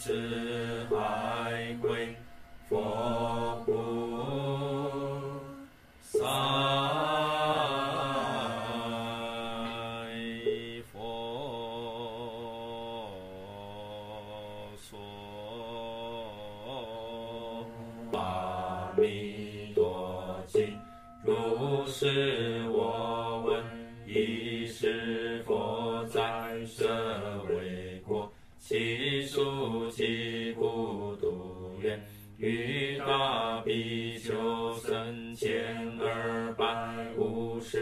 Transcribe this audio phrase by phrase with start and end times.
[0.00, 2.16] 遍此海归，
[2.70, 3.70] 佛菩
[6.00, 6.80] 萨。
[21.92, 22.59] 是
[37.60, 37.78] 五十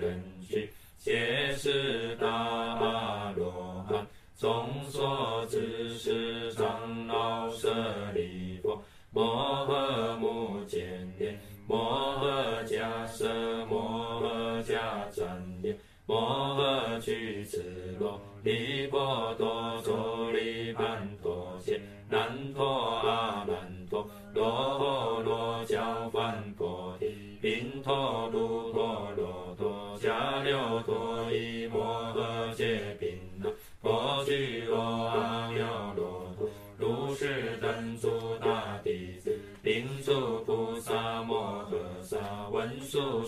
[0.00, 4.06] 人俱，皆是大阿罗汉，
[4.38, 7.70] 众所知识长老舍
[8.14, 10.82] 利弗，摩诃目犍
[11.18, 11.38] 连。
[11.66, 15.26] 摩诃迦叶，摩诃迦旃
[15.62, 17.60] 延，摩诃俱絺
[17.98, 19.78] 罗，离婆多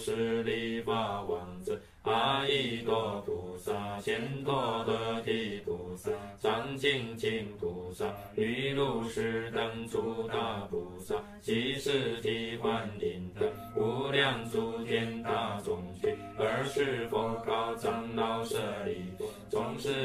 [0.00, 13.46] 是利法王子，阿逸多菩萨，贤陀罗提菩萨，藏精进菩萨，于如是等诸大菩萨，悉时替换临等，
[13.76, 17.39] 无量诸天大众俱，尔时佛，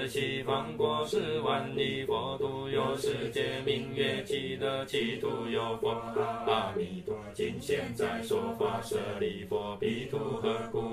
[0.07, 5.89] 西方国十万里，佛土，有世界名曰极乐，其土有佛。
[6.47, 10.84] 阿弥陀，今现在说法舍利佛，彼土何故？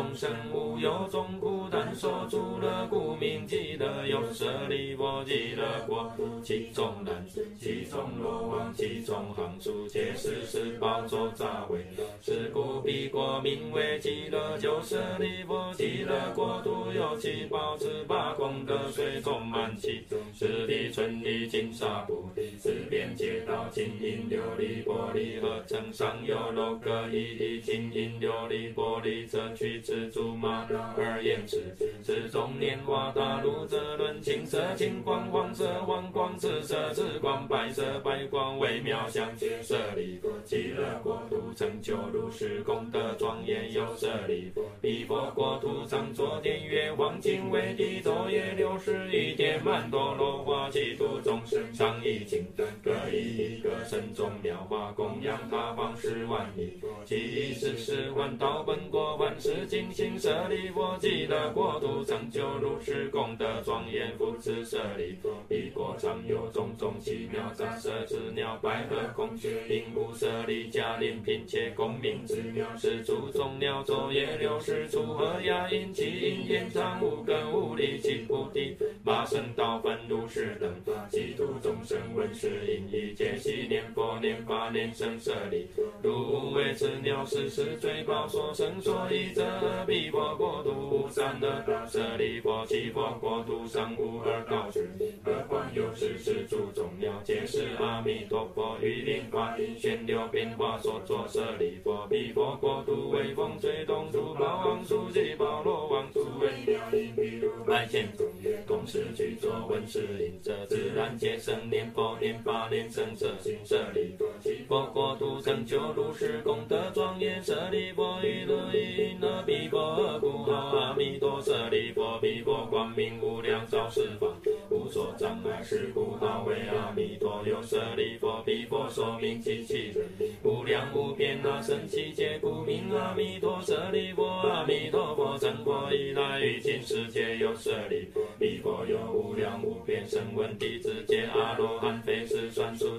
[0.00, 4.06] 众生无有众苦，但受诸乐，故名极乐。
[4.06, 6.10] 有舍利弗，极乐国，
[6.42, 12.04] 其中男子，其中罗王，其中行处，皆是是宝周匝围绕。
[12.22, 14.56] 是故彼国名为极乐。
[14.56, 31.74] 就舍利弗，极乐国土有七宝，十八功德水充满其中，十地春丽金沙菩提，十遍皆道金银琉璃玻璃合成，上有楼阁一地金银琉璃玻璃遮去赤珠玛瑙二严池，
[32.04, 39.60] 池中莲花大鹿车轮，青色青光黄色黄光紫色紫光白色白光微妙相接。
[39.64, 60.10] 舍利弗，极乐国土成就如是功德庄严，有舍利弗，彼佛国土常作殿乐，黄金为地，昼夜六时一天曼陀罗花，其土众生常以金灯各一个身中妙华供养他方十万亿，其一时十万道本国万世界尽兴。
[60.20, 80.70] 舍利弗，极乐国土成就如是功德庄严，复次舍利弗，彼国常有种种奇妙杂色之鸟，百合孔雀鹦鹉舍利迦陵频伽共鸣之鸟，是诸种鸟作业六时出和雅音，其音延长无根无力，其菩提马胜道分如是等，
[81.10, 85.66] 其土众生闻是音已，皆悉念佛念法念僧舍利，
[86.02, 89.42] 如无为此鸟时时追报所生所依者，
[89.86, 94.88] 彼佛国土无善恶道，舍利弗，其佛国土尚无恶道事，
[95.24, 101.26] 何况有是时诸种鸟，皆是阿弥陀佛于灵法音旋流变化所作。
[101.28, 113.58] 舍利弗，彼佛国土微风吹动，诸宝王树及宝罗王诸为鸟音，譬如百千种叶，同时具作闻是音者，自然皆生念佛念法念僧舍心。
[113.64, 117.42] 舍利弗，其佛国土成就如是功德庄严。
[117.42, 119.42] 舍利弗，于汝意云何？
[119.50, 121.42] 彼佛何故阿弥陀？
[121.42, 124.32] 舍利弗，彼佛光明无量照十方，
[124.70, 127.42] 无所障碍，是故号为阿弥陀。
[127.44, 130.06] 又舍利弗，彼佛寿命极其人，
[130.44, 133.60] 无量无边那僧只劫，故名阿弥陀。
[133.60, 142.89] 舍利弗，阿弥陀佛成佛以来，于今世界有舍利弗，彼佛有无量无边声闻弟子，皆阿罗汉，非是算数。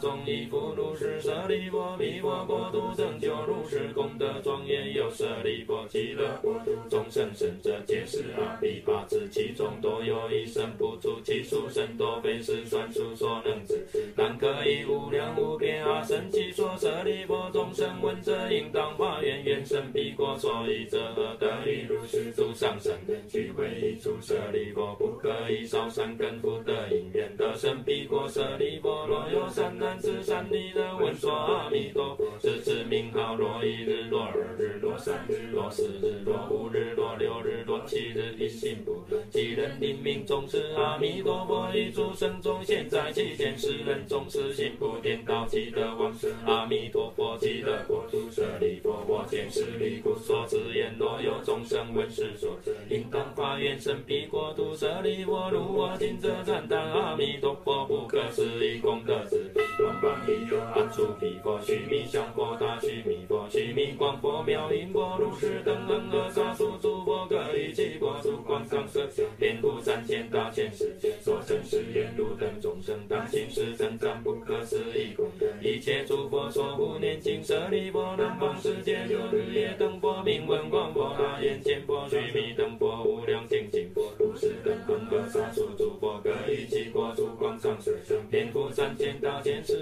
[0.00, 1.20] 诸菩萨众亦复如是。
[1.20, 13.86] 舍利弗，彼佛国土成就如是功德庄严，有舍利弗，极乐国土众生生者，皆是阿鞞跋致，其中多有一生不住，其数甚多，非是算数所能知。
[14.14, 16.76] 但可以无量无边阿僧只说。
[16.76, 24.10] 舍利弗，众生闻者，应当发愿，愿生彼国，所以者何得于如是诸上善根，具会一处。
[24.20, 27.54] 舍利弗，不可以少善根福德因缘得。
[27.56, 46.32] 生彼国舍利弗，若有善男子善女人闻说阿弥陀佛，是指名号，若一日，若二日，若三日，若四日，若五日，若六日，若七日，一心不乱，其人临命终时，阿弥陀佛一诸圣众现，在其间，是人终时心不颠倒，即得往生。
[46.46, 52.58] 阿弥陀佛，极乐国土舍利弗，我见是离故，所持言，若有众生闻是说，
[52.90, 59.24] 应当发愿生彼国土舍利弗，如我今者赞叹阿弥陀佛，不可思议功德
[61.42, 89.75] 佛，须弥相佛大须弥佛，须弥光佛妙音佛，如是等恒河沙数诸佛，各于其国土广长舌相，遍覆三千大千世界，所生是言汝等众生，当心是增长不可思议功德，一切诸佛所护念经舍利波，南方世界有日夜灯佛，明，文光佛大眼见佛，须弥灯佛无量精进佛，如是等恒河沙数诸佛，各于其国土广长舌相，遍覆三千大千世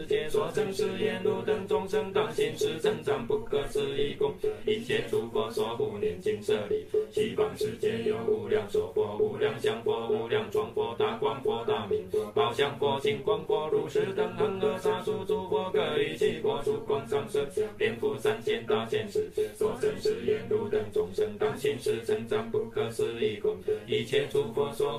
[0.54, 24.93] 界，所称是言汝等众生，当信实称赞不可思议功德，一切诸佛所护念经舍利，西方世界有无量寿佛、无量相佛、无量庄佛、大光佛、大明佛、宝相佛、金光佛，如是等恒河沙数诸佛，各于其国土广长舌相，遍覆三千大千世界，所称是言汝等众生，当信实称赞不可思议功德，一切诸佛所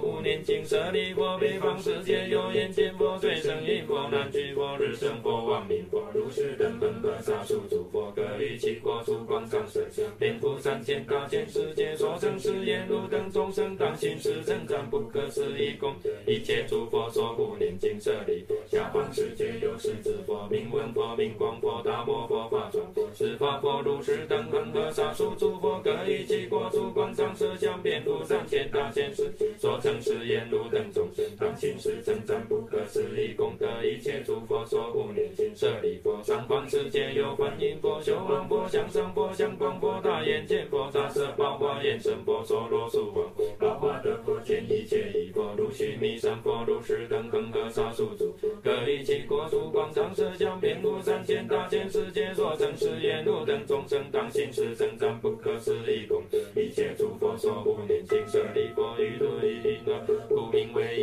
[0.65, 29.34] 舍利弗，北方世界有眼见佛、最胜音佛、难具佛、日胜佛、王明佛，如是等恒河沙数诸佛，各于其国土广长舌相，遍覆三千大千世界，所生是言汝等众生，当信实称赞不可思议功德，一切诸佛所护念经舍利，下方世界有势至佛、名闻佛、名光佛、大摩佛、法幢佛、释法佛，如是等恒河沙数诸佛，各于其国土广长舌相，遍覆三千大千世界，
[30.25, 48.33] 言汝等众生，当信实称赞不可思议功德，一切诸佛所护念经舍利弗，上方世界有观音佛、修王佛、向上佛、相光佛、大眼见佛、大色宝华眼神佛、娑罗树王佛、宝华德佛、见一切义佛，如须弥山佛，如是等恒河沙数诸，
[48.63, 56.37] 各于其国土广长舌相，遍覆三千大千世界，所成是言汝等众生，当信实称赞不可思议功德，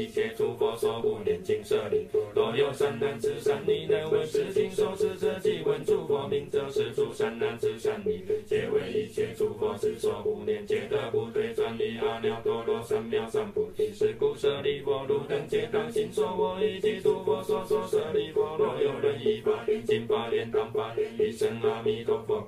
[0.02, 2.18] 一切诸佛所护念经舍利弗。
[2.34, 13.92] 若有善男子善女人闻是经，受持者即闻诸佛名者，是诸善男子善女人，皆为一切诸佛之所护念，皆得不退转离阿耨多罗三藐三菩提。
[13.94, 22.40] 是故舍利弗，汝等皆当信说，我于其诸佛所说舍利弗，若有人依法愿经发愿当发愿，一生阿弥陀佛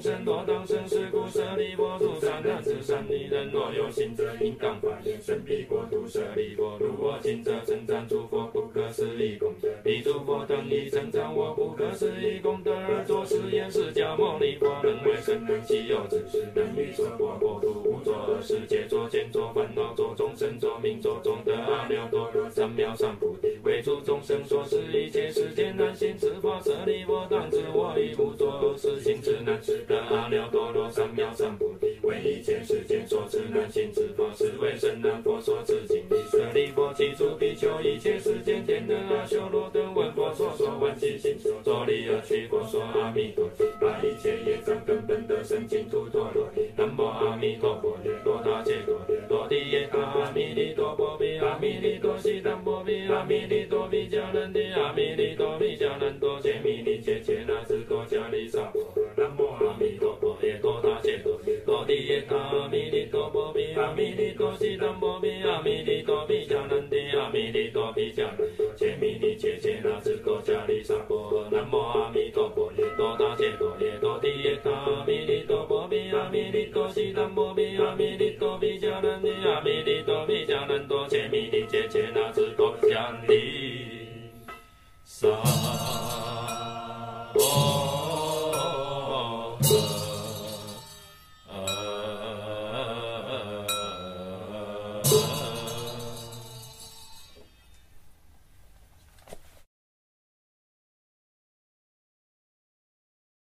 [0.00, 36.04] 生，若今生，若当生，是故舍利弗，诸善男子善女人，若有信者，应当发愿生彼国土舍利弗，如我今者称赞诸佛不可思议功德，彼诸佛等亦称赞我不可思议功德，而作是言：释迦牟尼佛能为甚难希有之事，能于娑婆国土无作恶事，皆作见作烦恼作众生作命作终得阿耨多罗三藐三菩提，为诸众生说是一切世间难行之法，舍利弗当知我亦无作恶事，行之难得阿耨多罗三藐三菩提，为一切世间所知难行之法，是为甚难佛所持经。
[36.30, 46.62] 舍利佛，其诸比丘，一切世间天人阿修罗等闻佛所说欢喜心，作礼而趣佛说阿弥陀佛，把一切业障根本得生净土陀罗尼。
[46.76, 56.55] 南无阿弥陀佛，罗他伽多，罗提耶，阿弥利多波比，阿弥利多悉达波比，阿弥利多比迦难提，阿弥利多比迦难多，揭
[62.36, 71.50] 阿弥利多波比，阿弥利多悉达波比，阿弥利多比迦难提，阿弥利多比迦难多，揭弥尼揭切那智多迦利萨婆诃。
[71.50, 84.30] 南无阿弥陀佛，罗他伽多，罗提耶他，阿弥利多波比，阿弥利多悉达波比，阿弥利多比迦难提，阿弥利多比迦难多，揭弥尼揭切那智多迦利
[85.04, 85.75] 萨。